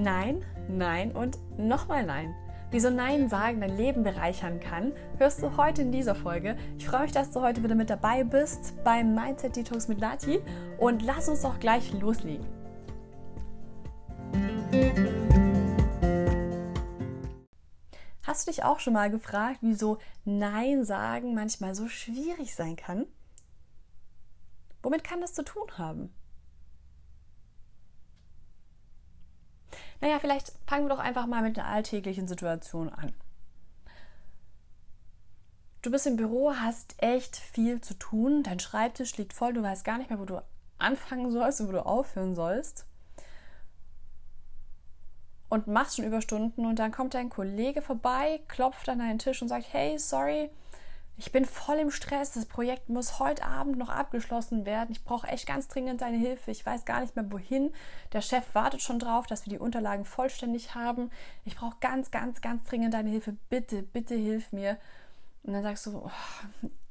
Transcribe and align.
Nein, 0.00 0.42
nein 0.66 1.12
und 1.12 1.36
nochmal 1.58 2.06
nein. 2.06 2.34
Wieso 2.70 2.88
Nein 2.88 3.28
sagen 3.28 3.60
dein 3.60 3.76
Leben 3.76 4.02
bereichern 4.02 4.58
kann, 4.58 4.94
hörst 5.18 5.42
du 5.42 5.58
heute 5.58 5.82
in 5.82 5.92
dieser 5.92 6.14
Folge. 6.14 6.56
Ich 6.78 6.88
freue 6.88 7.02
mich, 7.02 7.12
dass 7.12 7.32
du 7.32 7.42
heute 7.42 7.62
wieder 7.62 7.74
mit 7.74 7.90
dabei 7.90 8.24
bist 8.24 8.82
beim 8.82 9.14
Mindset 9.14 9.56
Detox 9.56 9.88
mit 9.88 10.00
Nati 10.00 10.40
und 10.78 11.02
lass 11.02 11.28
uns 11.28 11.42
doch 11.42 11.60
gleich 11.60 11.92
loslegen. 11.92 12.46
Hast 18.22 18.46
du 18.46 18.52
dich 18.52 18.64
auch 18.64 18.80
schon 18.80 18.94
mal 18.94 19.10
gefragt, 19.10 19.58
wieso 19.60 19.98
Nein 20.24 20.82
sagen 20.82 21.34
manchmal 21.34 21.74
so 21.74 21.88
schwierig 21.88 22.54
sein 22.54 22.76
kann? 22.76 23.04
Womit 24.82 25.04
kann 25.04 25.20
das 25.20 25.34
zu 25.34 25.44
tun 25.44 25.76
haben? 25.76 26.10
Naja, 30.00 30.18
vielleicht 30.18 30.52
fangen 30.66 30.86
wir 30.86 30.94
doch 30.94 30.98
einfach 30.98 31.26
mal 31.26 31.42
mit 31.42 31.58
einer 31.58 31.68
alltäglichen 31.68 32.26
Situation 32.26 32.88
an. 32.88 33.12
Du 35.82 35.90
bist 35.90 36.06
im 36.06 36.16
Büro, 36.16 36.54
hast 36.54 36.94
echt 37.02 37.36
viel 37.36 37.80
zu 37.80 37.94
tun, 37.94 38.42
dein 38.42 38.60
Schreibtisch 38.60 39.16
liegt 39.16 39.32
voll, 39.32 39.54
du 39.54 39.62
weißt 39.62 39.84
gar 39.84 39.96
nicht 39.96 40.10
mehr, 40.10 40.18
wo 40.18 40.26
du 40.26 40.42
anfangen 40.78 41.30
sollst 41.30 41.60
und 41.60 41.68
wo 41.68 41.72
du 41.72 41.86
aufhören 41.86 42.34
sollst. 42.34 42.84
Und 45.48 45.66
machst 45.66 45.96
schon 45.96 46.04
Überstunden 46.04 46.66
und 46.66 46.78
dann 46.78 46.92
kommt 46.92 47.14
dein 47.14 47.30
Kollege 47.30 47.82
vorbei, 47.82 48.40
klopft 48.46 48.88
an 48.88 48.98
deinen 48.98 49.18
Tisch 49.18 49.40
und 49.42 49.48
sagt, 49.48 49.66
hey, 49.72 49.98
sorry, 49.98 50.50
ich 51.20 51.32
bin 51.32 51.44
voll 51.44 51.76
im 51.76 51.90
Stress, 51.90 52.32
das 52.32 52.46
Projekt 52.46 52.88
muss 52.88 53.18
heute 53.18 53.44
Abend 53.44 53.76
noch 53.76 53.90
abgeschlossen 53.90 54.64
werden. 54.64 54.90
Ich 54.90 55.04
brauche 55.04 55.26
echt 55.26 55.46
ganz 55.46 55.68
dringend 55.68 56.00
deine 56.00 56.16
Hilfe. 56.16 56.50
Ich 56.50 56.64
weiß 56.64 56.86
gar 56.86 57.02
nicht 57.02 57.14
mehr 57.14 57.30
wohin. 57.30 57.74
Der 58.14 58.22
Chef 58.22 58.54
wartet 58.54 58.80
schon 58.80 58.98
drauf, 58.98 59.26
dass 59.26 59.44
wir 59.44 59.50
die 59.50 59.58
Unterlagen 59.58 60.06
vollständig 60.06 60.74
haben. 60.74 61.10
Ich 61.44 61.56
brauche 61.56 61.76
ganz, 61.80 62.10
ganz, 62.10 62.40
ganz 62.40 62.66
dringend 62.66 62.94
deine 62.94 63.10
Hilfe. 63.10 63.36
Bitte, 63.50 63.82
bitte 63.82 64.14
hilf 64.14 64.50
mir. 64.52 64.78
Und 65.42 65.52
dann 65.52 65.62
sagst 65.62 65.84
du, 65.84 65.98
oh, 65.98 66.10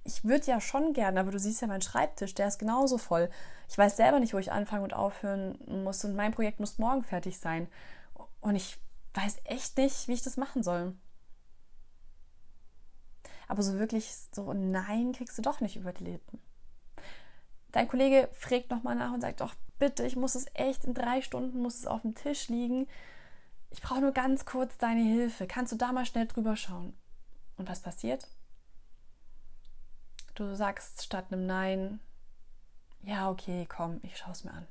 ich 0.04 0.24
würde 0.24 0.46
ja 0.46 0.62
schon 0.62 0.94
gerne, 0.94 1.20
aber 1.20 1.32
du 1.32 1.40
siehst 1.40 1.62
ja 1.62 1.68
meinen 1.68 1.82
Schreibtisch, 1.82 2.36
der 2.36 2.50
ist 2.50 2.60
genauso 2.60 3.00
voll. 3.00 3.32
Ich 3.68 3.80
weiß 3.80 3.98
selber 3.98 4.20
nicht, 4.20 4.36
wo 4.36 4.38
ich 4.38 4.52
anfangen 4.52 4.84
und 4.84 4.94
aufhören 4.94 5.58
muss 5.84 6.06
und 6.06 6.16
mein 6.16 6.34
Projekt 6.34 6.60
muss 6.60 6.78
morgen 6.78 7.04
fertig 7.04 7.40
sein. 7.40 7.68
Und 8.42 8.56
ich 8.56 8.78
weiß 9.16 9.38
echt 9.46 9.76
nicht, 9.78 10.08
wie 10.08 10.14
ich 10.14 10.22
das 10.22 10.38
machen 10.38 10.62
soll. 10.62 10.94
Aber 13.50 13.64
so 13.64 13.78
wirklich 13.80 14.14
so 14.32 14.54
Nein 14.54 15.12
kriegst 15.12 15.38
du 15.38 15.42
doch 15.42 15.60
nicht 15.60 15.76
über 15.76 15.92
die 15.92 16.06
Lippen. 16.06 16.40
Dein 17.72 17.88
Kollege 17.88 18.30
fragt 18.32 18.70
nochmal 18.70 18.96
nach 18.96 19.12
und 19.12 19.22
sagt, 19.22 19.42
doch 19.42 19.56
bitte, 19.80 20.06
ich 20.06 20.16
muss 20.16 20.36
es 20.36 20.46
echt 20.54 20.86
in 20.86 20.94
drei 20.94 21.22
Stunden, 21.22 21.62
muss 21.62 21.80
es 21.80 21.88
auf 21.88 22.04
dem 22.04 22.14
Tisch 22.14 22.48
liegen. 22.48 22.88
Ich 23.72 23.82
brauche 23.82 24.02
nur 24.02 24.12
ganz 24.12 24.46
kurz 24.46 24.78
deine 24.78 25.02
Hilfe. 25.02 25.48
Kannst 25.48 25.72
du 25.72 25.78
da 25.78 25.92
mal 25.92 26.06
schnell 26.06 26.28
drüber 26.28 26.56
schauen? 26.56 26.96
Und 27.58 27.68
was 27.68 27.82
passiert? 27.82 28.28
Du 30.36 30.56
sagst 30.56 31.04
statt 31.04 31.26
einem 31.32 31.48
Nein, 31.48 32.00
ja, 33.02 33.30
okay, 33.32 33.66
komm, 33.68 34.00
ich 34.04 34.16
schaue 34.16 34.34
es 34.34 34.44
mir 34.44 34.54
an. 34.54 34.68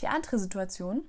Die 0.00 0.08
andere 0.08 0.38
Situation, 0.38 1.04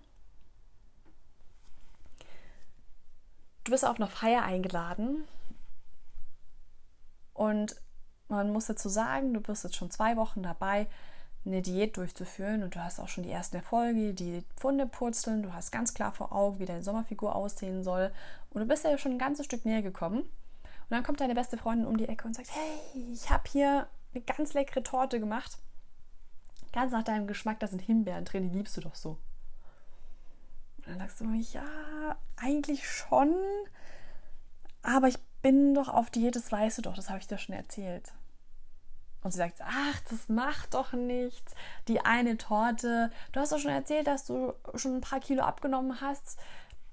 du 3.63 3.71
bist 3.71 3.85
auf 3.85 3.97
eine 3.97 4.07
Feier 4.07 4.43
eingeladen 4.43 5.25
und 7.33 7.75
man 8.27 8.51
muss 8.51 8.67
dazu 8.67 8.89
sagen, 8.89 9.33
du 9.33 9.41
bist 9.41 9.63
jetzt 9.63 9.75
schon 9.75 9.91
zwei 9.91 10.15
Wochen 10.15 10.41
dabei, 10.41 10.87
eine 11.45 11.61
Diät 11.61 11.97
durchzuführen 11.97 12.63
und 12.63 12.75
du 12.75 12.83
hast 12.83 12.99
auch 12.99 13.07
schon 13.07 13.23
die 13.23 13.31
ersten 13.31 13.57
Erfolge, 13.57 14.13
die 14.13 14.43
Pfunde 14.55 14.85
purzeln, 14.85 15.43
du 15.43 15.53
hast 15.53 15.71
ganz 15.71 15.93
klar 15.93 16.11
vor 16.11 16.31
Augen, 16.31 16.59
wie 16.59 16.65
deine 16.65 16.83
Sommerfigur 16.83 17.35
aussehen 17.35 17.83
soll 17.83 18.11
und 18.51 18.61
du 18.61 18.67
bist 18.67 18.83
ja 18.83 18.97
schon 18.97 19.13
ein 19.13 19.19
ganzes 19.19 19.45
Stück 19.45 19.65
näher 19.65 19.81
gekommen. 19.81 20.19
Und 20.91 20.97
dann 20.97 21.03
kommt 21.03 21.21
deine 21.21 21.35
beste 21.35 21.57
Freundin 21.57 21.87
um 21.87 21.95
die 21.95 22.07
Ecke 22.07 22.27
und 22.27 22.35
sagt, 22.35 22.49
hey, 22.53 23.11
ich 23.13 23.29
habe 23.29 23.43
hier 23.49 23.87
eine 24.13 24.23
ganz 24.23 24.53
leckere 24.53 24.83
Torte 24.83 25.21
gemacht. 25.21 25.57
Ganz 26.73 26.91
nach 26.91 27.03
deinem 27.03 27.27
Geschmack, 27.27 27.59
da 27.59 27.67
sind 27.67 27.81
Himbeeren 27.81 28.25
drin, 28.25 28.49
die 28.49 28.57
liebst 28.57 28.75
du 28.75 28.81
doch 28.81 28.95
so. 28.95 29.17
Und 30.85 30.93
dann 30.93 30.99
sagst 30.99 31.21
du, 31.21 31.31
ja, 31.33 32.17
eigentlich 32.37 32.89
schon, 32.89 33.35
aber 34.81 35.07
ich 35.07 35.17
bin 35.41 35.73
doch 35.73 35.89
auf 35.89 36.09
Diät, 36.09 36.35
das 36.35 36.51
weißt 36.51 36.79
du 36.79 36.81
doch, 36.81 36.95
das 36.95 37.09
habe 37.09 37.19
ich 37.19 37.27
dir 37.27 37.37
schon 37.37 37.55
erzählt. 37.55 38.13
Und 39.23 39.31
sie 39.31 39.37
sagt, 39.37 39.61
ach, 39.63 40.01
das 40.09 40.29
macht 40.29 40.73
doch 40.73 40.93
nichts. 40.93 41.53
Die 41.87 42.01
eine 42.01 42.37
Torte, 42.37 43.11
du 43.31 43.39
hast 43.39 43.51
doch 43.51 43.59
schon 43.59 43.71
erzählt, 43.71 44.07
dass 44.07 44.25
du 44.25 44.53
schon 44.75 44.95
ein 44.95 45.01
paar 45.01 45.19
Kilo 45.19 45.43
abgenommen 45.43 46.01
hast. 46.01 46.39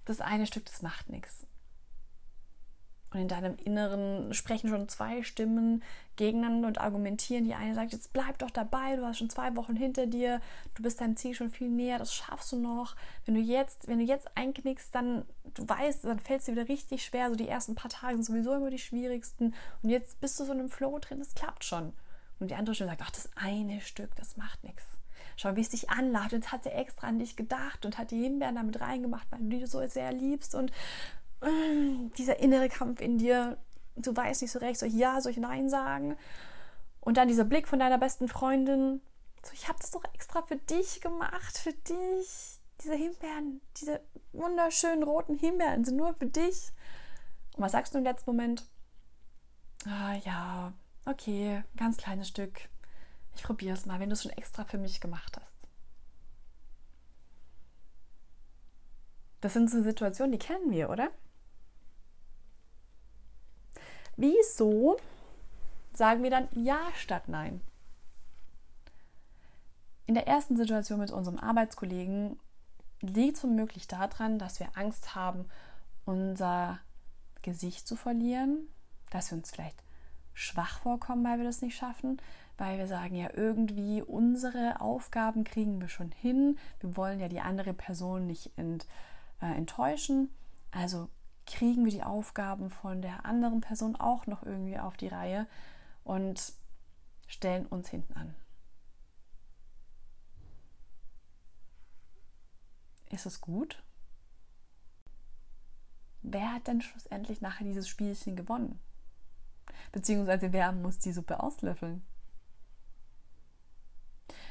Das 0.05 0.21
eine 0.21 0.47
Stück, 0.47 0.67
das 0.67 0.83
macht 0.83 1.09
nichts. 1.09 1.47
Und 3.13 3.21
in 3.21 3.29
deinem 3.29 3.57
Inneren 3.57 4.35
sprechen 4.35 4.69
schon 4.69 4.89
zwei 4.89 5.23
Stimmen 5.23 5.83
gegeneinander 6.17 6.69
und 6.69 6.79
argumentieren. 6.79 7.45
Die 7.45 7.55
eine 7.55 7.75
sagt, 7.75 7.93
jetzt 7.93 8.13
bleib 8.13 8.39
doch 8.39 8.51
dabei, 8.51 8.97
du 8.97 9.07
hast 9.07 9.19
schon 9.19 9.31
zwei 9.31 9.57
Wochen 9.57 9.77
hinter 9.77 10.07
dir, 10.07 10.43
du 10.75 10.83
bist 10.83 11.01
deinem 11.01 11.17
Ziel 11.17 11.35
schon 11.35 11.49
viel 11.49 11.71
näher, 11.71 11.99
das 11.99 12.15
schaffst 12.15 12.53
du 12.53 12.57
noch. 12.57 12.97
Wenn 13.25 13.35
du 13.35 13.41
jetzt, 13.41 13.89
wenn 13.89 13.99
du 13.99 14.05
jetzt 14.05 14.37
einknickst, 14.37 14.95
dann, 14.95 15.25
du 15.55 15.67
weißt, 15.67 16.05
dann 16.05 16.19
fällt 16.19 16.41
es 16.41 16.47
dir 16.47 16.53
wieder 16.53 16.69
richtig 16.69 17.03
schwer. 17.03 17.31
So 17.31 17.37
die 17.37 17.49
ersten 17.49 17.75
paar 17.75 17.91
Tage 17.91 18.15
sind 18.15 18.25
sowieso 18.25 18.55
immer 18.55 18.71
die 18.71 18.79
schwierigsten. 18.79 19.55
Und 19.83 19.89
jetzt 19.89 20.21
bist 20.21 20.39
du 20.39 20.45
so 20.45 20.53
in 20.53 20.59
einem 20.59 20.69
Flow 20.69 20.99
drin, 20.99 21.21
das 21.21 21.35
klappt 21.35 21.65
schon. 21.65 21.95
Und 22.41 22.51
die 22.51 22.55
andere 22.55 22.75
Stimme 22.75 22.91
sagt, 22.91 23.03
ach, 23.03 23.11
das 23.11 23.31
eine 23.37 23.81
Stück, 23.81 24.15
das 24.17 24.37
macht 24.37 24.63
nichts. 24.65 24.85
Schau, 25.37 25.55
wie 25.57 25.61
es 25.61 25.69
dich 25.71 25.89
anlacht. 25.89 26.33
Jetzt 26.33 26.53
hat 26.53 26.65
sie 26.65 26.71
extra 26.71 27.07
an 27.07 27.21
dich 27.21 27.37
gedacht 27.37 27.87
und 27.87 27.97
hat 27.97 28.11
die 28.11 28.23
Himbeeren 28.23 28.57
damit 28.57 28.81
reingemacht, 28.81 29.27
weil 29.31 29.41
du 29.41 29.49
die 29.49 29.67
so 29.67 29.85
sehr 29.87 30.13
liebst. 30.13 30.55
Und 30.55 30.73
dieser 32.17 32.39
innere 32.41 32.69
Kampf 32.69 33.01
in 33.01 33.19
dir, 33.19 33.59
du 33.97 34.15
weißt 34.15 34.43
nicht 34.43 34.51
so 34.51 34.59
recht, 34.59 34.81
soll 34.81 34.89
ich 34.89 34.95
ja, 34.95 35.21
soll 35.21 35.33
ich 35.33 35.39
nein 35.39 35.69
sagen? 35.69 36.17
Und 37.01 37.17
dann 37.17 37.29
dieser 37.29 37.45
Blick 37.45 37.69
von 37.69 37.79
deiner 37.79 37.99
besten 37.99 38.29
Freundin, 38.29 39.01
so 39.45 39.53
ich 39.53 39.69
habe 39.69 39.79
das 39.81 39.91
doch 39.91 40.05
extra 40.15 40.43
für 40.43 40.57
dich 40.57 41.01
gemacht, 41.01 41.57
für 41.59 41.73
dich. 41.73 42.59
Diese 42.83 42.95
Himbeeren, 42.95 43.61
diese 43.77 44.01
wunderschönen 44.33 45.03
roten 45.03 45.37
Himbeeren 45.37 45.85
sind 45.85 45.97
nur 45.97 46.15
für 46.15 46.27
dich. 46.27 46.73
Und 47.57 47.65
was 47.65 47.73
sagst 47.73 47.93
du 47.93 47.99
im 47.99 48.05
letzten 48.05 48.31
Moment? 48.31 48.69
Ah 49.85 50.15
ja, 50.25 50.73
okay, 51.07 51.65
ganz 51.77 51.97
kleines 51.97 52.29
Stück. 52.29 52.69
Ich 53.35 53.43
probiere 53.43 53.75
es 53.75 53.87
mal, 53.87 53.99
wenn 53.99 54.11
du 54.11 54.13
es 54.15 54.23
schon 54.23 54.33
extra 54.33 54.65
für 54.65 54.79
mich 54.79 55.01
gemacht 55.01 55.37
hast. 55.41 55.53
Das 59.41 59.53
sind 59.53 59.71
so 59.71 59.83
Situationen, 59.83 60.33
die 60.33 60.39
kennen 60.39 60.71
wir, 60.71 60.91
oder? 60.91 61.11
Wieso 64.19 64.97
sagen 65.95 66.25
wir 66.25 66.31
dann 66.31 66.49
Ja 66.53 66.81
statt 66.97 67.29
Nein? 67.29 67.61
In 70.07 70.15
der 70.15 70.27
ersten 70.27 70.57
Situation 70.57 70.99
mit 70.99 71.13
unserem 71.13 71.39
Arbeitskollegen 71.39 72.37
liegt 73.01 73.37
es 73.37 73.45
womöglich 73.45 73.87
daran, 73.87 74.41
dass 74.41 74.59
wir 74.59 74.77
Angst 74.77 75.15
haben, 75.15 75.45
unser 76.05 76.81
Gesicht 77.43 77.87
zu 77.87 77.95
verlieren, 77.95 78.67
dass 79.11 79.31
wir 79.31 79.39
uns 79.39 79.53
vielleicht 79.53 79.85
schwach 80.35 80.81
vorkommen, 80.81 81.25
weil 81.25 81.39
wir 81.39 81.45
das 81.45 81.63
nicht 81.63 81.77
schaffen, 81.77 82.21
weil 82.57 82.77
wir 82.77 82.89
sagen, 82.89 83.15
ja, 83.15 83.31
irgendwie 83.33 84.03
unsere 84.03 84.81
Aufgaben 84.81 85.45
kriegen 85.45 85.81
wir 85.81 85.89
schon 85.89 86.11
hin, 86.11 86.59
wir 86.81 86.97
wollen 86.97 87.21
ja 87.21 87.29
die 87.29 87.41
andere 87.41 87.73
Person 87.73 88.27
nicht 88.27 88.51
ent, 88.57 88.85
äh, 89.41 89.55
enttäuschen, 89.55 90.29
also 90.73 91.09
kriegen 91.49 91.85
wir 91.85 91.93
die 91.93 92.03
Aufgaben 92.03 92.71
von 92.71 93.01
der 93.03 93.25
anderen 93.25 93.61
Person 93.61 93.97
auch 93.97 94.27
noch 94.27 94.43
irgendwie 94.43 94.79
auf 94.79 94.97
die 94.97 95.09
Reihe 95.09 95.47
und 96.05 96.53
stellen 97.27 97.67
uns 97.67 97.89
hinten 97.89 98.13
an. 98.15 98.35
Ist 103.11 103.27
es 103.27 103.41
gut? 103.41 103.83
Wer 106.23 106.53
hat 106.53 106.67
denn 106.67 106.83
schlussendlich 106.83 107.41
nachher 107.41 107.65
dieses 107.65 107.89
Spielchen 107.89 108.37
gewonnen? 108.37 108.79
Beziehungsweise 109.93 110.53
wer 110.53 110.73
muss 110.73 110.99
die 110.99 111.13
Suppe 111.13 111.43
auslöffeln? 111.43 112.05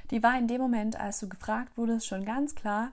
Die 0.10 0.24
war 0.24 0.38
in 0.38 0.48
dem 0.48 0.62
Moment, 0.62 0.96
als 0.96 1.20
du 1.20 1.30
gefragt 1.30 1.78
wurdest, 1.78 2.08
schon 2.08 2.26
ganz 2.26 2.56
klar, 2.56 2.92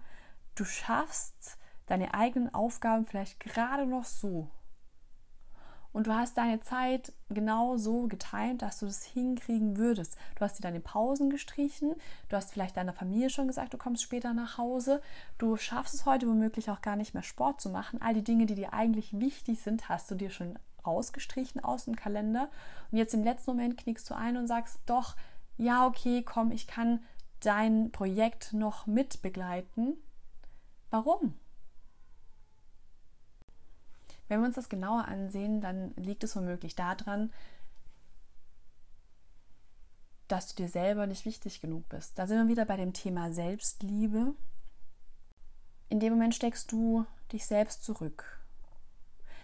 du 0.57 0.65
schaffst 0.65 1.57
deine 1.87 2.15
eigenen 2.15 2.53
Aufgaben 2.55 3.07
vielleicht 3.07 3.41
gerade 3.41 3.87
noch 3.87 4.05
so. 4.05 4.49
Und 5.95 6.09
du 6.09 6.13
hast 6.13 6.37
deine 6.37 6.59
Zeit 6.59 7.13
genau 7.29 7.77
so 7.77 8.09
getimt, 8.09 8.63
dass 8.63 8.81
du 8.81 8.87
das 8.87 9.05
hinkriegen 9.05 9.77
würdest. 9.77 10.17
Du 10.35 10.41
hast 10.41 10.59
dir 10.59 10.63
deine 10.63 10.81
Pausen 10.81 11.31
gestrichen, 11.31 11.95
du 12.29 12.37
hast 12.37 12.53
vielleicht 12.53 12.77
deiner 12.77 12.93
Familie 12.93 13.31
schon 13.31 13.47
gesagt, 13.47 13.75
du 13.75 13.79
kommst 13.79 14.03
später 14.03 14.35
nach 14.35 14.59
Hause. 14.59 15.01
Du 15.39 15.57
schaffst 15.57 15.95
es 15.95 16.05
heute 16.05 16.27
womöglich 16.27 16.69
auch 16.69 16.83
gar 16.83 16.97
nicht 16.97 17.15
mehr 17.15 17.23
Sport 17.23 17.61
zu 17.61 17.71
machen. 17.71 18.03
All 18.03 18.13
die 18.13 18.25
Dinge, 18.25 18.47
die 18.47 18.57
dir 18.57 18.73
eigentlich 18.73 19.21
wichtig 19.21 19.61
sind, 19.61 19.89
hast 19.89 20.11
du 20.11 20.17
dir 20.17 20.31
schon 20.31 20.59
rausgestrichen 20.85 21.63
aus 21.63 21.85
dem 21.85 21.95
Kalender. 21.95 22.49
Und 22.91 22.99
jetzt 22.99 23.15
im 23.15 23.23
letzten 23.23 23.53
Moment 23.53 23.77
knickst 23.79 24.11
du 24.11 24.17
ein 24.17 24.37
und 24.37 24.49
sagst, 24.49 24.81
doch, 24.87 25.15
ja, 25.59 25.87
okay, 25.87 26.25
komm, 26.25 26.51
ich 26.51 26.67
kann 26.67 27.05
dein 27.39 27.93
Projekt 27.93 28.53
noch 28.53 28.89
mit 28.89 29.23
begleiten. 29.23 29.97
Warum? 30.91 31.35
Wenn 34.29 34.41
wir 34.41 34.47
uns 34.47 34.57
das 34.57 34.69
genauer 34.69 35.07
ansehen, 35.07 35.61
dann 35.61 35.95
liegt 35.97 36.25
es 36.25 36.35
womöglich 36.37 36.75
daran, 36.75 37.33
dass 40.29 40.49
du 40.49 40.63
dir 40.63 40.69
selber 40.69 41.07
nicht 41.07 41.27
wichtig 41.27 41.61
genug 41.61 41.89
bist. 41.89 42.19
Da 42.19 42.27
sind 42.27 42.39
wir 42.39 42.49
wieder 42.49 42.65
bei 42.65 42.77
dem 42.77 42.93
Thema 42.93 43.33
Selbstliebe. 43.33 44.35
In 45.91 46.01
dem 46.01 46.15
Moment 46.15 46.35
steckst 46.35 46.73
du 46.73 47.05
dich 47.33 47.47
selbst 47.47 47.85
zurück. 47.85 48.41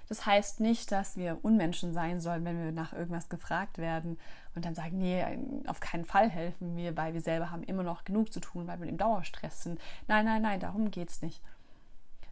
Das 0.08 0.26
heißt 0.26 0.58
nicht, 0.58 0.90
dass 0.90 1.16
wir 1.16 1.38
Unmenschen 1.44 1.94
sein 1.94 2.20
sollen, 2.20 2.44
wenn 2.44 2.58
wir 2.58 2.72
nach 2.72 2.92
irgendwas 2.92 3.28
gefragt 3.28 3.78
werden 3.78 4.18
und 4.56 4.64
dann 4.64 4.74
sagen, 4.74 4.98
nee, 4.98 5.24
auf 5.68 5.78
keinen 5.78 6.04
Fall 6.04 6.28
helfen 6.28 6.76
wir, 6.76 6.96
weil 6.96 7.14
wir 7.14 7.20
selber 7.20 7.52
haben 7.52 7.62
immer 7.62 7.84
noch 7.84 8.02
genug 8.02 8.32
zu 8.32 8.40
tun, 8.40 8.66
weil 8.66 8.80
wir 8.80 8.88
im 8.88 8.98
Dauerstress 8.98 9.62
sind. 9.62 9.80
Nein, 10.08 10.24
nein, 10.24 10.42
nein, 10.42 10.58
darum 10.58 10.90
geht 10.90 11.10
es 11.10 11.22
nicht. 11.22 11.40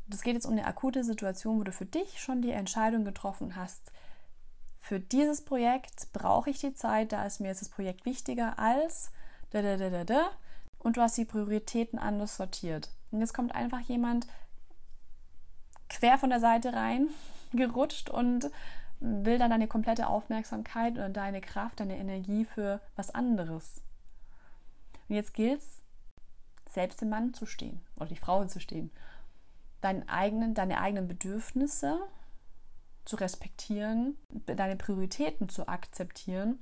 Das 0.09 0.23
geht 0.23 0.35
jetzt 0.35 0.47
um 0.47 0.53
eine 0.53 0.67
akute 0.67 1.05
Situation, 1.05 1.59
wo 1.59 1.65
du 1.65 1.73
für 1.73 1.87
dich 1.87 2.21
schon 2.21 2.43
die 2.43 2.51
Entscheidung 2.51 3.05
getroffen 3.05 3.57
hast, 3.57 3.93
für 4.81 5.01
dieses 5.01 5.45
Projekt 5.45 6.13
brauche 6.15 6.49
ich 6.49 6.61
die 6.61 6.73
Zeit, 6.73 7.13
da 7.13 7.27
ist 7.27 7.41
mir 7.41 7.49
jetzt 7.49 7.61
das 7.61 7.69
Projekt 7.69 8.07
wichtiger 8.07 8.59
als 8.59 9.13
da, 9.51 9.61
da, 9.61 9.77
da, 9.77 9.91
da, 9.91 10.05
da. 10.05 10.31
Und 10.79 10.97
du 10.97 11.03
hast 11.03 11.19
die 11.19 11.27
Prioritäten 11.27 11.99
anders 11.99 12.39
sortiert. 12.39 12.91
Und 13.11 13.21
jetzt 13.21 13.35
kommt 13.35 13.55
einfach 13.55 13.81
jemand 13.81 14.27
quer 15.91 16.17
von 16.17 16.31
der 16.31 16.41
Seite 16.41 16.73
rein, 16.73 17.09
gerutscht 17.53 18.09
und 18.09 18.51
will 19.01 19.39
dann 19.39 19.51
deine 19.51 19.69
komplette 19.69 20.09
Aufmerksamkeit 20.09 20.95
oder 20.95 21.11
deine 21.11 21.43
Kraft, 21.43 21.81
deine 21.81 21.99
Energie 21.99 22.47
für 22.47 22.81
was 22.97 23.11
anderes. 23.11 23.83
Und 25.09 25.17
jetzt 25.17 25.35
gilt 25.35 25.61
es, 25.61 25.83
selbst 26.73 27.03
dem 27.03 27.11
Mann 27.11 27.35
zu 27.35 27.45
stehen 27.45 27.81
oder 27.97 28.07
die 28.07 28.17
Frau 28.17 28.45
zu 28.47 28.61
stehen. 28.61 28.91
Deinen 29.81 30.09
eigenen, 30.09 30.55
deine 30.55 30.81
eigenen 30.81 31.09
Bedürfnisse 31.09 32.01
zu 33.05 33.17
respektieren, 33.17 34.17
deine 34.47 34.77
Prioritäten 34.77 35.49
zu 35.49 35.69
akzeptieren 35.69 36.59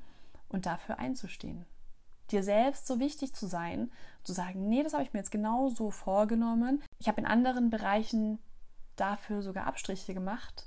und 0.49 0.67
dafür 0.67 0.99
einzustehen. 0.99 1.67
Dir 2.31 2.43
selbst 2.43 2.87
so 2.87 2.99
wichtig 2.99 3.35
zu 3.35 3.47
sein, 3.47 3.91
zu 4.23 4.33
sagen, 4.33 4.69
nee, 4.69 4.83
das 4.83 4.93
habe 4.93 5.03
ich 5.03 5.13
mir 5.13 5.21
jetzt 5.21 5.31
genau 5.31 5.69
so 5.69 5.91
vorgenommen. 5.91 6.83
Ich 6.99 7.09
habe 7.09 7.21
in 7.21 7.27
anderen 7.27 7.71
Bereichen 7.71 8.39
dafür 8.97 9.43
sogar 9.43 9.67
Abstriche 9.67 10.15
gemacht. 10.15 10.67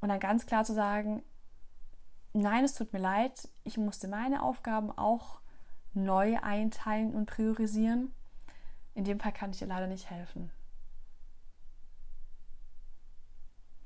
Und 0.00 0.08
dann 0.08 0.20
ganz 0.20 0.46
klar 0.46 0.64
zu 0.64 0.74
sagen, 0.74 1.22
nein, 2.32 2.64
es 2.64 2.74
tut 2.74 2.92
mir 2.92 2.98
leid, 2.98 3.48
ich 3.64 3.78
musste 3.78 4.08
meine 4.08 4.42
Aufgaben 4.42 4.90
auch 4.90 5.40
neu 5.94 6.38
einteilen 6.40 7.14
und 7.14 7.26
priorisieren. 7.26 8.12
In 8.94 9.04
dem 9.04 9.20
Fall 9.20 9.32
kann 9.32 9.50
ich 9.50 9.58
dir 9.58 9.66
leider 9.66 9.86
nicht 9.86 10.10
helfen. 10.10 10.50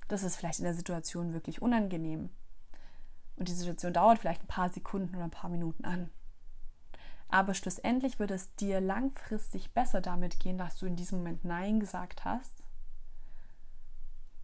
Das 0.08 0.22
ist 0.22 0.36
vielleicht 0.36 0.58
in 0.58 0.64
der 0.64 0.74
Situation 0.74 1.32
wirklich 1.32 1.62
unangenehm. 1.62 2.30
Und 3.36 3.48
die 3.48 3.54
Situation 3.54 3.92
dauert 3.92 4.18
vielleicht 4.18 4.42
ein 4.42 4.48
paar 4.48 4.70
Sekunden 4.70 5.14
oder 5.14 5.24
ein 5.24 5.30
paar 5.30 5.50
Minuten 5.50 5.84
an. 5.84 6.10
Aber 7.28 7.54
schlussendlich 7.54 8.18
wird 8.18 8.30
es 8.30 8.54
dir 8.54 8.80
langfristig 8.80 9.72
besser 9.72 10.00
damit 10.00 10.38
gehen, 10.38 10.58
dass 10.58 10.76
du 10.76 10.86
in 10.86 10.96
diesem 10.96 11.18
Moment 11.18 11.44
Nein 11.44 11.80
gesagt 11.80 12.24
hast. 12.24 12.62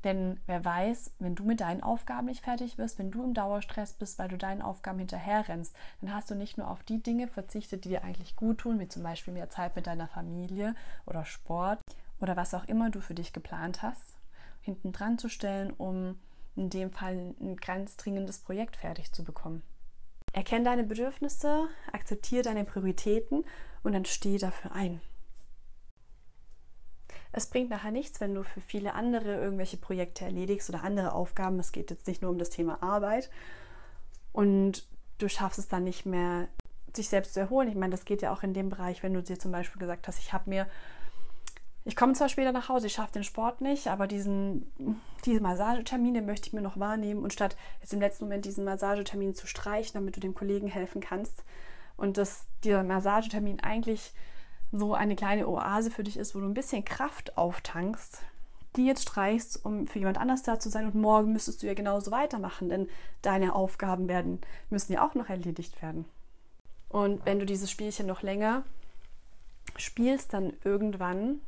Denn 0.05 0.41
wer 0.47 0.65
weiß, 0.65 1.13
wenn 1.21 1.37
du 1.37 1.45
mit 1.45 1.61
deinen 1.61 1.83
Aufgaben 1.83 2.27
nicht 2.27 2.43
fertig 2.43 2.77
bist, 2.77 2.99
wenn 2.99 3.13
du 3.13 3.23
im 3.23 3.35
Dauerstress 3.35 3.93
bist, 3.93 4.19
weil 4.19 4.29
du 4.29 4.37
deinen 4.37 4.61
Aufgaben 4.61 4.99
hinterherrennst, 4.99 5.77
dann 6.01 6.13
hast 6.13 6.29
du 6.29 6.35
nicht 6.35 6.59
nur 6.59 6.69
auf 6.69 6.83
die 6.83 7.01
Dinge 7.01 7.29
verzichtet, 7.29 7.85
die 7.85 7.91
dir 7.91 8.03
eigentlich 8.03 8.35
gut 8.35 8.59
tun, 8.59 8.81
wie 8.81 8.89
zum 8.89 9.05
Beispiel 9.05 9.33
mehr 9.33 9.49
Zeit 9.49 9.77
mit 9.77 9.87
deiner 9.87 10.09
Familie 10.09 10.75
oder 11.07 11.25
Sport 11.25 11.81
oder 12.21 12.37
was 12.37 12.53
auch 12.53 12.65
immer 12.65 12.91
du 12.91 13.01
für 13.01 13.15
dich 13.15 13.33
geplant 13.33 13.83
hast, 13.83 14.17
hinten 14.63 14.93
dran 14.93 15.19
zu 15.19 15.29
stellen, 15.29 15.73
um 15.73 16.19
in 16.57 16.71
dem 16.71 16.91
Fall 16.91 17.35
ein 17.41 17.57
ganz 17.57 17.97
dringendes 17.97 18.39
Projekt 18.39 18.77
fertig 18.77 19.13
zu 19.13 19.25
bekommen. 19.25 19.63
Erkenne 20.33 20.65
deine 20.65 20.85
Bedürfnisse, 20.85 21.69
akzeptiere 21.93 22.43
deine 22.43 22.65
Prioritäten 22.65 23.45
und 23.83 23.93
dann 23.93 24.05
stehe 24.05 24.39
dafür 24.39 24.73
ein. 24.73 25.01
Es 27.33 27.47
bringt 27.47 27.71
nachher 27.71 27.91
nichts, 27.91 28.21
wenn 28.21 28.35
du 28.35 28.43
für 28.43 28.61
viele 28.61 28.95
andere 28.95 29.37
irgendwelche 29.37 29.79
Projekte 29.79 30.25
erledigst 30.25 30.69
oder 30.69 30.85
andere 30.85 31.13
Aufgaben. 31.13 31.59
Es 31.59 31.73
geht 31.73 31.91
jetzt 31.91 32.07
nicht 32.07 32.23
nur 32.23 32.31
um 32.31 32.39
das 32.39 32.51
Thema 32.51 32.83
Arbeit 32.83 33.31
und 34.33 34.87
du 35.19 35.29
schaffst 35.29 35.59
es 35.59 35.69
dann 35.69 35.85
nicht 35.85 36.05
mehr, 36.05 36.49
sich 36.95 37.09
selbst 37.09 37.33
zu 37.35 37.41
erholen. 37.41 37.69
Ich 37.69 37.75
meine, 37.75 37.91
das 37.91 38.05
geht 38.05 38.21
ja 38.21 38.33
auch 38.33 38.43
in 38.43 38.53
dem 38.53 38.69
Bereich, 38.69 39.03
wenn 39.03 39.15
du 39.15 39.23
dir 39.23 39.39
zum 39.39 39.51
Beispiel 39.51 39.81
gesagt 39.81 40.09
hast, 40.09 40.19
ich 40.19 40.35
habe 40.35 40.51
mir 40.51 40.67
ich 41.85 41.97
komme 41.97 42.13
zwar 42.13 42.29
später 42.29 42.53
nach 42.53 42.69
Hause, 42.69 42.87
ich 42.87 42.93
schaffe 42.93 43.13
den 43.13 43.25
Sport 43.25 43.61
nicht, 43.61 43.89
aber 43.89 44.07
diesen, 44.07 44.71
diese 45.25 45.41
Massagetermin, 45.41 46.15
den 46.15 46.27
möchte 46.27 46.47
ich 46.47 46.53
mir 46.53 46.61
noch 46.61 46.79
wahrnehmen. 46.79 47.23
Und 47.23 47.33
statt 47.33 47.57
jetzt 47.81 47.93
im 47.93 48.01
letzten 48.01 48.25
Moment 48.25 48.45
diesen 48.45 48.65
Massagetermin 48.65 49.35
zu 49.35 49.47
streichen, 49.47 49.95
damit 49.95 50.17
du 50.17 50.21
dem 50.21 50.35
Kollegen 50.35 50.69
helfen 50.69 51.01
kannst 51.01 51.43
und 51.97 52.19
dass 52.19 52.47
dieser 52.63 52.85
Massagetermin 52.85 53.61
eigentlich 53.61 54.13
so 54.71 54.95
eine 54.95 55.17
kleine 55.17 55.49
Oase 55.49 55.91
für 55.91 56.05
dich 56.05 56.17
ist, 56.17 56.35
wo 56.35 56.41
du 56.41 56.47
ein 56.47 56.55
bisschen 56.55 56.85
Kraft 56.85 57.37
auftankst, 57.37 58.21
die 58.77 58.87
jetzt 58.87 59.03
streichst, 59.03 59.65
um 59.65 59.87
für 59.87 59.99
jemand 59.99 60.19
anders 60.19 60.43
da 60.43 60.59
zu 60.59 60.71
sein 60.71 60.87
und 60.87 60.95
morgen 60.95 61.33
müsstest 61.33 61.63
du 61.63 61.67
ja 61.67 61.75
genauso 61.75 62.11
weitermachen, 62.11 62.69
denn 62.69 62.89
deine 63.21 63.55
Aufgaben 63.55 64.09
werden, 64.09 64.41
müssen 64.71 64.93
ja 64.93 65.07
auch 65.07 65.15
noch 65.15 65.29
erledigt 65.29 65.83
werden. 65.83 66.07
Und 66.89 67.25
wenn 67.27 67.39
du 67.39 67.45
dieses 67.45 67.71
Spielchen 67.71 68.07
noch 68.07 68.23
länger 68.23 68.63
spielst, 69.77 70.33
dann 70.33 70.53
irgendwann 70.65 71.41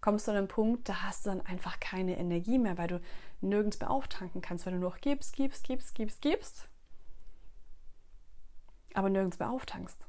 kommst 0.00 0.26
du 0.26 0.32
an 0.32 0.38
einen 0.38 0.48
Punkt, 0.48 0.88
da 0.88 1.02
hast 1.02 1.26
du 1.26 1.30
dann 1.30 1.40
einfach 1.40 1.80
keine 1.80 2.18
Energie 2.18 2.58
mehr, 2.58 2.78
weil 2.78 2.88
du 2.88 3.00
nirgends 3.40 3.80
mehr 3.80 3.90
auftanken 3.90 4.40
kannst, 4.40 4.66
weil 4.66 4.72
du 4.72 4.80
nur 4.80 4.90
noch 4.90 5.00
gibst, 5.00 5.34
gibst, 5.34 5.64
gibst, 5.64 5.94
gibst, 5.94 6.20
gibst, 6.20 6.68
aber 8.94 9.10
nirgends 9.10 9.38
mehr 9.38 9.50
auftankst. 9.50 10.06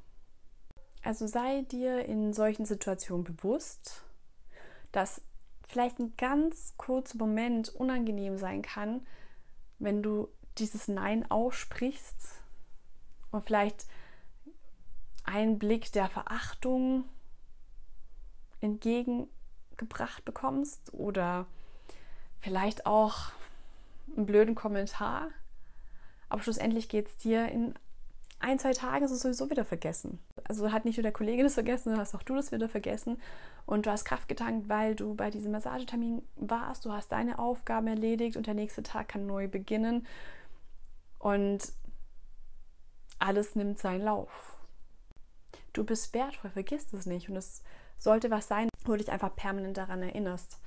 Also 1.04 1.28
sei 1.28 1.62
dir 1.64 2.06
in 2.06 2.34
solchen 2.34 2.66
Situationen 2.66 3.24
bewusst, 3.24 4.04
dass 4.92 5.22
vielleicht 5.68 6.00
ein 6.00 6.16
ganz 6.18 6.76
kurzer 6.78 7.18
Moment 7.18 7.70
unangenehm 7.70 8.38
sein 8.38 8.62
kann, 8.62 9.06
wenn 9.80 10.02
du 10.02 10.30
dieses 10.58 10.88
Nein 10.88 11.30
aussprichst 11.30 12.42
und 13.32 13.46
vielleicht 13.46 13.86
einen 15.24 15.60
Blick 15.60 15.92
der 15.92 16.10
Verachtung 16.10 17.06
entgegen 18.60 19.28
gebracht 19.78 20.26
bekommst 20.26 20.94
oder 20.94 21.46
vielleicht 22.40 22.86
auch 22.86 23.32
einen 24.16 24.26
blöden 24.26 24.56
Kommentar. 24.56 25.30
Aber 26.30 26.42
schlussendlich 26.42 26.90
geht 26.90 27.08
es 27.08 27.18
dir 27.18 27.48
in 27.50 27.74
ein, 28.40 28.60
zwei 28.60 28.74
Tagen 28.74 29.08
sowieso 29.08 29.50
wieder 29.50 29.66
vergessen. 29.66 30.20
Also 30.44 30.72
hat 30.72 30.86
nicht 30.86 30.98
nur 30.98 31.04
der 31.04 31.12
Kollege 31.12 31.44
das 31.44 31.56
vergessen, 31.56 31.86
sondern 31.86 32.02
hast 32.02 32.16
auch 32.16 32.24
du 32.24 32.36
das 32.36 32.52
wieder 32.52 32.70
vergessen. 32.70 33.20
Und 33.66 33.86
du 33.86 33.92
hast 33.92 34.06
Kraft 34.06 34.28
getankt, 34.28 34.70
weil 34.70 34.96
du 34.96 35.16
bei 35.16 35.32
diesem 35.32 35.52
Massagetermin 35.52 36.22
warst. 36.36 36.86
Du 36.86 36.92
hast 36.92 37.12
deine 37.12 37.40
Aufgaben 37.40 37.88
erledigt 37.88 38.38
und 38.38 38.48
der 38.48 38.54
nächste 38.54 38.84
Tag 38.84 39.10
kann 39.10 39.26
neu 39.26 39.48
beginnen. 39.48 40.06
Und 41.20 41.74
alles 43.20 43.56
nimmt 43.56 43.80
seinen 43.80 44.04
Lauf. 44.04 44.57
Du 45.74 45.84
bist 45.84 46.14
wertvoll, 46.14 46.52
vergiss 46.52 46.92
es 46.94 47.06
nicht. 47.06 47.30
Und 47.30 47.36
es 47.36 47.64
sollte 47.98 48.32
was 48.32 48.48
sein, 48.48 48.70
wo 48.86 48.94
du 48.94 49.00
dich 49.00 49.12
einfach 49.12 49.36
permanent 49.36 49.78
daran 49.78 50.02
erinnerst, 50.02 50.60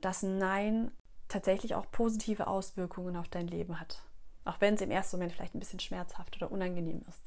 dass 0.00 0.22
Nein 0.22 0.90
tatsächlich 1.28 1.74
auch 1.74 1.90
positive 1.90 2.46
Auswirkungen 2.46 3.16
auf 3.16 3.28
dein 3.28 3.48
Leben 3.48 3.80
hat. 3.80 4.02
Auch 4.44 4.60
wenn 4.60 4.74
es 4.74 4.80
im 4.80 4.90
ersten 4.90 5.16
Moment 5.16 5.32
vielleicht 5.32 5.54
ein 5.54 5.60
bisschen 5.60 5.80
schmerzhaft 5.80 6.36
oder 6.36 6.52
unangenehm 6.52 7.02
ist. 7.08 7.20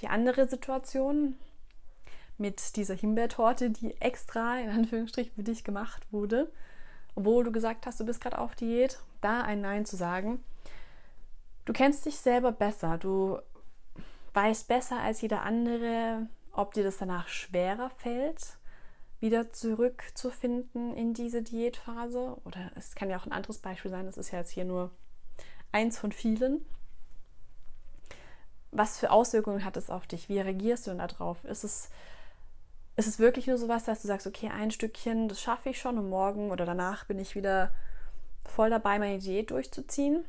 Die 0.00 0.08
andere 0.08 0.48
Situation 0.48 1.36
mit 2.36 2.76
dieser 2.76 2.94
Himbeertorte, 2.94 3.70
die 3.70 4.00
extra 4.00 4.58
in 4.58 4.70
Anführungsstrichen 4.70 5.34
für 5.34 5.42
dich 5.42 5.64
gemacht 5.64 6.06
wurde, 6.12 6.50
obwohl 7.14 7.44
du 7.44 7.52
gesagt 7.52 7.86
hast, 7.86 7.98
du 7.98 8.04
bist 8.04 8.20
gerade 8.20 8.38
auf 8.38 8.54
Diät, 8.54 9.00
da 9.20 9.42
ein 9.42 9.60
Nein 9.60 9.84
zu 9.84 9.96
sagen. 9.96 10.42
Du 11.64 11.72
kennst 11.72 12.06
dich 12.06 12.18
selber 12.18 12.52
besser, 12.52 12.96
du 12.96 13.38
weißt 14.34 14.68
besser 14.68 15.00
als 15.00 15.20
jeder 15.20 15.42
andere, 15.42 16.28
ob 16.52 16.74
dir 16.74 16.84
das 16.84 16.98
danach 16.98 17.28
schwerer 17.28 17.90
fällt, 17.90 18.58
wieder 19.20 19.52
zurückzufinden 19.52 20.94
in 20.94 21.14
diese 21.14 21.42
Diätphase. 21.42 22.36
Oder 22.44 22.70
es 22.76 22.94
kann 22.94 23.10
ja 23.10 23.18
auch 23.18 23.26
ein 23.26 23.32
anderes 23.32 23.58
Beispiel 23.58 23.90
sein, 23.90 24.06
das 24.06 24.18
ist 24.18 24.30
ja 24.30 24.38
jetzt 24.38 24.50
hier 24.50 24.64
nur 24.64 24.90
eins 25.72 25.98
von 25.98 26.12
vielen. 26.12 26.64
Was 28.70 28.98
für 28.98 29.10
Auswirkungen 29.10 29.64
hat 29.64 29.76
es 29.76 29.90
auf 29.90 30.06
dich? 30.06 30.28
Wie 30.28 30.40
reagierst 30.40 30.86
du 30.86 30.90
denn 30.90 30.98
darauf? 30.98 31.44
Ist 31.44 31.64
es, 31.64 31.90
ist 32.96 33.08
es 33.08 33.18
wirklich 33.18 33.46
nur 33.46 33.56
so 33.58 33.68
was, 33.68 33.84
dass 33.84 34.02
du 34.02 34.08
sagst, 34.08 34.26
okay, 34.26 34.50
ein 34.50 34.70
Stückchen, 34.70 35.28
das 35.28 35.40
schaffe 35.40 35.70
ich 35.70 35.80
schon 35.80 35.98
und 35.98 36.10
morgen 36.10 36.50
oder 36.50 36.66
danach 36.66 37.04
bin 37.06 37.18
ich 37.18 37.34
wieder 37.34 37.72
voll 38.44 38.70
dabei, 38.70 38.98
meine 38.98 39.18
Diät 39.18 39.50
durchzuziehen? 39.50 40.24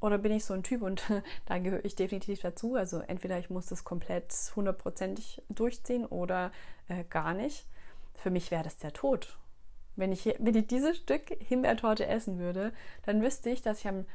Oder 0.00 0.18
bin 0.18 0.32
ich 0.32 0.44
so 0.44 0.54
ein 0.54 0.62
Typ 0.62 0.82
und 0.82 1.02
da 1.46 1.58
gehöre 1.58 1.84
ich 1.84 1.94
definitiv 1.94 2.40
dazu. 2.40 2.74
Also 2.74 3.00
entweder 3.00 3.38
ich 3.38 3.50
muss 3.50 3.66
das 3.66 3.84
komplett 3.84 4.32
hundertprozentig 4.56 5.42
durchziehen 5.48 6.06
oder 6.06 6.52
äh, 6.88 7.04
gar 7.04 7.34
nicht. 7.34 7.66
Für 8.14 8.30
mich 8.30 8.50
wäre 8.50 8.64
das 8.64 8.78
der 8.78 8.92
Tod. 8.92 9.38
Wenn 9.96 10.12
ich, 10.12 10.24
wenn 10.38 10.54
ich 10.54 10.66
dieses 10.66 10.96
Stück 10.96 11.36
Himbeertorte 11.40 12.06
essen 12.06 12.38
würde, 12.38 12.72
dann 13.04 13.22
wüsste 13.22 13.50
ich, 13.50 13.60
dass 13.60 13.80
ich 13.80 13.88
am 13.88 14.06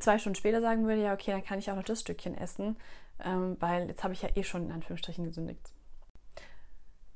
zwei 0.00 0.18
Stunden 0.18 0.36
später 0.36 0.60
sagen 0.60 0.86
würde, 0.86 1.02
ja, 1.02 1.12
okay, 1.12 1.32
dann 1.32 1.44
kann 1.44 1.58
ich 1.58 1.70
auch 1.70 1.76
noch 1.76 1.84
das 1.84 2.00
Stückchen 2.00 2.36
essen, 2.36 2.76
ähm, 3.22 3.56
weil 3.60 3.88
jetzt 3.88 4.02
habe 4.02 4.14
ich 4.14 4.22
ja 4.22 4.30
eh 4.34 4.42
schon 4.42 4.66
in 4.66 4.72
Anführungsstrichen 4.72 5.24
gesündigt. 5.24 5.72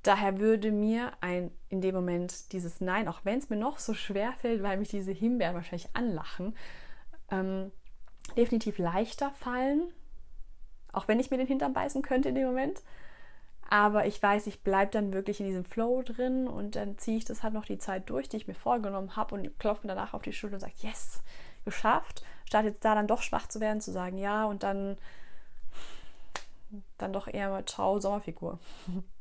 Daher 0.03 0.39
würde 0.39 0.71
mir 0.71 1.13
ein 1.21 1.51
in 1.69 1.81
dem 1.81 1.95
Moment 1.95 2.53
dieses 2.53 2.81
Nein, 2.81 3.07
auch 3.07 3.21
wenn 3.25 3.39
es 3.39 3.51
mir 3.51 3.57
noch 3.57 3.79
so 3.79 3.93
schwer 3.93 4.33
fällt, 4.33 4.63
weil 4.63 4.79
mich 4.79 4.89
diese 4.89 5.13
Himbeeren 5.13 5.55
wahrscheinlich 5.55 5.95
anlachen, 5.95 6.57
ähm, 7.31 7.71
definitiv 8.33 8.79
leichter 8.79 9.31
fallen, 9.31 9.93
auch 10.93 11.09
wenn 11.09 11.21
ich 11.21 11.31
mir 11.31 11.39
den 11.39 11.47
Hintern 11.47 11.73
beißen 11.73 12.03
könnte 12.03 12.31
in 12.31 12.35
dem 12.35 12.47
Moment. 12.47 12.83
Aber 13.69 14.07
ich 14.07 14.21
weiß, 14.21 14.49
ich 14.49 14.63
bleibe 14.63 14.91
dann 14.91 15.13
wirklich 15.13 15.39
in 15.39 15.47
diesem 15.47 15.65
Flow 15.65 16.03
drin 16.03 16.49
und 16.49 16.75
dann 16.75 16.99
ziehe 16.99 17.17
ich 17.17 17.25
das 17.25 17.45
halt 17.45 17.55
noch 17.55 17.65
die 17.65 17.79
Zeit 17.79 18.11
durch, 18.11 18.29
die 18.29 18.37
ich 18.37 18.49
mir 18.49 18.55
vorgenommen 18.55 19.15
habe 19.15 19.37
und 19.37 19.59
klopfe 19.61 19.87
mir 19.87 19.95
danach 19.95 20.13
auf 20.13 20.23
die 20.23 20.33
Schulter 20.33 20.55
und 20.55 20.61
sage, 20.61 20.73
yes, 20.79 21.23
geschafft. 21.65 22.25
Statt 22.47 22.65
jetzt 22.65 22.85
da 22.85 22.97
dann 22.97 23.07
doch 23.07 23.23
schwach 23.23 23.47
zu 23.47 23.61
werden, 23.61 23.81
zu 23.81 23.93
sagen, 23.93 24.19
ja, 24.19 24.45
und 24.45 24.65
dann, 24.65 24.99
dann 26.99 27.13
doch 27.13 27.29
eher 27.29 27.51
mal 27.51 27.65
ciao, 27.65 28.01
Sommerfigur. 28.01 28.59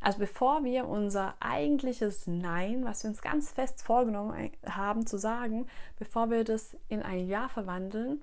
Also 0.00 0.18
bevor 0.18 0.64
wir 0.64 0.86
unser 0.86 1.34
eigentliches 1.40 2.26
Nein, 2.26 2.84
was 2.84 3.02
wir 3.02 3.10
uns 3.10 3.22
ganz 3.22 3.50
fest 3.50 3.82
vorgenommen 3.82 4.52
haben 4.66 5.06
zu 5.06 5.18
sagen, 5.18 5.66
bevor 5.98 6.30
wir 6.30 6.44
das 6.44 6.76
in 6.88 7.02
ein 7.02 7.26
Ja 7.26 7.48
verwandeln, 7.48 8.20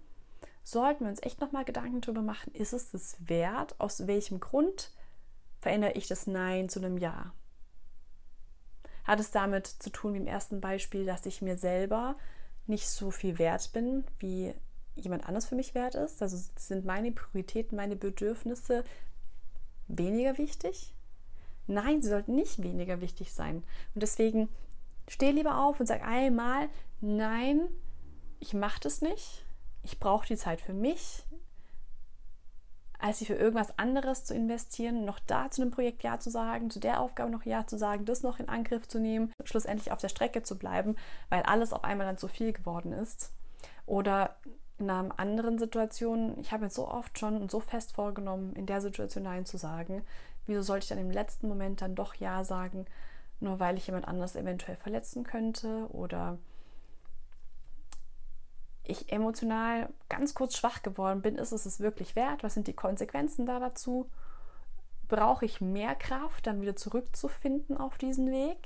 sollten 0.64 1.06
wir 1.06 1.10
uns 1.10 1.24
echt 1.24 1.42
nochmal 1.42 1.66
Gedanken 1.66 2.02
darüber 2.02 2.22
machen, 2.22 2.54
ist 2.54 2.74
es 2.74 2.92
das 2.92 3.18
wert? 3.20 3.80
Aus 3.80 4.08
welchem 4.08 4.40
Grund 4.40 4.92
verändere 5.60 5.94
ich 5.94 6.08
das 6.08 6.28
Nein 6.28 6.70
zu 6.70 6.80
einem 6.80 6.98
Ja? 6.98 7.34
Hat 9.04 9.20
es 9.20 9.32
damit 9.32 9.68
zu 9.68 9.90
tun, 9.90 10.14
wie 10.14 10.20
im 10.20 10.28
ersten 10.28 10.62
Beispiel, 10.62 11.06
dass 11.06 11.26
ich 11.26 11.42
mir 11.42 11.58
selber 11.58 12.16
nicht 12.68 12.88
so 12.88 13.10
viel 13.10 13.40
wert 13.40 13.74
bin, 13.74 14.04
wie 14.20 14.54
jemand 14.96 15.28
anders 15.28 15.48
für 15.48 15.56
mich 15.56 15.74
wert 15.74 15.96
ist? 15.96 16.22
Also 16.22 16.38
sind 16.56 16.86
meine 16.86 17.12
Prioritäten, 17.12 17.76
meine 17.76 17.96
Bedürfnisse 17.96 18.84
weniger 19.88 20.38
wichtig? 20.38 20.94
Nein, 21.68 22.02
sie 22.02 22.10
sollten 22.10 22.36
nicht 22.36 22.62
weniger 22.64 23.02
wichtig 23.02 23.34
sein. 23.34 23.64
Und 23.94 24.04
deswegen 24.04 24.50
steh 25.08 25.32
lieber 25.32 25.64
auf 25.64 25.80
und 25.80 25.86
sag 25.86 26.06
einmal, 26.06 26.70
nein, 27.02 27.68
ich 28.40 28.54
mache 28.54 28.80
das 28.80 29.02
nicht. 29.02 29.46
Ich 29.84 30.00
brauche 30.00 30.28
die 30.28 30.38
Zeit 30.38 30.62
für 30.62 30.74
mich, 30.74 31.24
als 33.00 33.20
sie 33.20 33.26
für 33.26 33.34
irgendwas 33.34 33.78
anderes 33.80 34.26
zu 34.26 34.34
investieren, 34.36 35.06
noch 35.06 35.20
da 35.20 35.50
zu 35.50 35.62
einem 35.62 35.72
Projekt 35.72 36.04
Ja 36.04 36.20
zu 36.20 36.30
sagen, 36.30 36.70
zu 36.70 36.80
der 36.80 37.00
Aufgabe 37.00 37.32
noch 37.32 37.44
Ja 37.46 37.66
zu 37.66 37.78
sagen, 37.78 38.06
das 38.06 38.22
noch 38.22 38.40
in 38.40 38.48
Angriff 38.48 38.88
zu 38.88 39.00
nehmen, 39.00 39.34
schlussendlich 39.44 39.92
auf 39.92 40.00
der 40.00 40.10
Strecke 40.10 40.44
zu 40.44 40.58
bleiben, 40.58 40.96
weil 41.30 41.42
alles 41.44 41.74
auf 41.74 41.84
einmal 41.84 42.06
dann 42.06 42.20
zu 42.20 42.28
viel 42.28 42.54
geworden 42.54 42.92
ist. 42.92 43.34
Oder 43.88 44.36
in 44.78 44.90
einer 44.90 45.20
anderen 45.20 45.58
Situation, 45.58 46.38
ich 46.40 46.52
habe 46.52 46.64
mir 46.64 46.70
so 46.70 46.88
oft 46.88 47.18
schon 47.18 47.42
und 47.42 47.50
so 47.50 47.60
fest 47.60 47.94
vorgenommen, 47.94 48.54
in 48.54 48.66
der 48.66 48.82
Situation 48.82 49.24
Nein 49.24 49.46
zu 49.46 49.58
sagen, 49.58 50.04
Wieso 50.48 50.62
sollte 50.62 50.84
ich 50.84 50.90
dann 50.90 50.98
im 50.98 51.12
letzten 51.12 51.48
Moment 51.48 51.82
dann 51.82 51.96
doch 51.96 52.16
Ja 52.16 52.44
sagen, 52.44 52.86
nur 53.40 53.60
weil 53.60 53.78
ich 53.78 53.88
jemand 53.88 54.08
anderes 54.08 54.36
eventuell 54.36 54.78
verletzen 54.78 55.24
könnte 55.24 55.88
oder 55.92 56.38
ich 58.84 59.12
emotional 59.12 59.90
ganz 60.10 60.34
kurz 60.34 60.58
schwach 60.58 60.82
geworden 60.84 61.22
bin, 61.22 61.38
ist 61.38 61.52
es 61.52 61.66
es 61.66 61.80
wirklich 61.80 62.16
wert? 62.16 62.44
Was 62.44 62.54
sind 62.54 62.68
die 62.68 62.74
Konsequenzen 62.74 63.46
da 63.46 63.60
dazu? 63.60 64.10
Brauche 65.08 65.46
ich 65.46 65.62
mehr 65.62 65.96
Kraft, 65.96 66.48
dann 66.48 66.62
wieder 66.62 66.76
zurückzufinden 66.76 67.78
auf 67.78 67.98
diesen 67.98 68.32
Weg, 68.32 68.60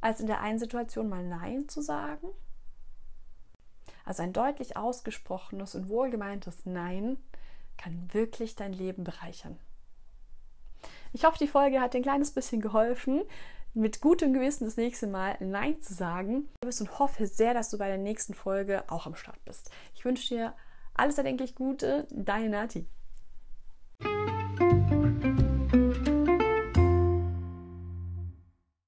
als 0.00 0.20
in 0.20 0.26
der 0.26 0.40
einen 0.40 0.58
Situation 0.58 1.08
mal 1.08 1.24
Nein 1.24 1.68
zu 1.68 1.80
sagen? 1.80 2.28
Also 4.04 4.22
ein 4.22 4.32
deutlich 4.32 4.76
ausgesprochenes 4.76 5.74
und 5.74 5.88
wohlgemeintes 5.88 6.66
Nein 6.66 7.18
kann 7.76 8.12
wirklich 8.12 8.56
dein 8.56 8.72
Leben 8.72 9.04
bereichern. 9.04 9.58
Ich 11.12 11.24
hoffe, 11.24 11.38
die 11.38 11.46
Folge 11.46 11.80
hat 11.80 11.92
dir 11.92 11.98
ein 11.98 12.02
kleines 12.02 12.30
bisschen 12.30 12.60
geholfen, 12.60 13.22
mit 13.74 14.00
gutem 14.00 14.32
Gewissen 14.32 14.64
das 14.64 14.76
nächste 14.76 15.06
Mal 15.06 15.36
Nein 15.40 15.80
zu 15.80 15.94
sagen. 15.94 16.48
Und 16.62 16.98
hoffe 16.98 17.26
sehr, 17.26 17.54
dass 17.54 17.70
du 17.70 17.78
bei 17.78 17.88
der 17.88 17.98
nächsten 17.98 18.34
Folge 18.34 18.84
auch 18.88 19.06
am 19.06 19.14
Start 19.14 19.42
bist. 19.44 19.70
Ich 19.94 20.04
wünsche 20.04 20.34
dir 20.34 20.54
alles 20.94 21.18
erdenklich 21.18 21.54
Gute, 21.54 22.06
deine 22.10 22.48
Nati. 22.48 22.86